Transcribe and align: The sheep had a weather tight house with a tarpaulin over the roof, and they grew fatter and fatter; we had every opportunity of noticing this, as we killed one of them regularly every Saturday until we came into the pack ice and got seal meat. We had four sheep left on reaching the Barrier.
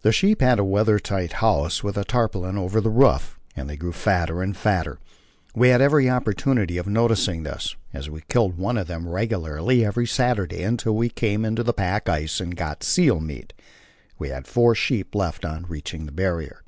The 0.00 0.12
sheep 0.12 0.40
had 0.40 0.58
a 0.58 0.64
weather 0.64 0.98
tight 0.98 1.34
house 1.34 1.82
with 1.84 1.98
a 1.98 2.06
tarpaulin 2.06 2.56
over 2.56 2.80
the 2.80 2.88
roof, 2.88 3.38
and 3.54 3.68
they 3.68 3.76
grew 3.76 3.92
fatter 3.92 4.40
and 4.42 4.56
fatter; 4.56 4.98
we 5.54 5.68
had 5.68 5.82
every 5.82 6.08
opportunity 6.08 6.78
of 6.78 6.86
noticing 6.86 7.42
this, 7.42 7.76
as 7.92 8.08
we 8.08 8.22
killed 8.30 8.56
one 8.56 8.78
of 8.78 8.86
them 8.86 9.06
regularly 9.06 9.84
every 9.84 10.06
Saturday 10.06 10.62
until 10.62 10.96
we 10.96 11.10
came 11.10 11.44
into 11.44 11.62
the 11.62 11.74
pack 11.74 12.08
ice 12.08 12.40
and 12.40 12.56
got 12.56 12.82
seal 12.82 13.20
meat. 13.20 13.52
We 14.18 14.30
had 14.30 14.46
four 14.46 14.74
sheep 14.74 15.14
left 15.14 15.44
on 15.44 15.66
reaching 15.68 16.06
the 16.06 16.12
Barrier. 16.12 16.62